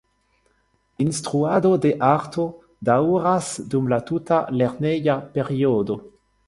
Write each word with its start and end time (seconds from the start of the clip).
Instruado 1.05 1.73
de 1.83 1.91
arto 2.13 2.47
daŭras 2.91 3.53
dum 3.75 3.95
la 3.95 4.03
tuta 4.11 4.43
lerneja 4.63 5.23
periodo. 5.39 6.03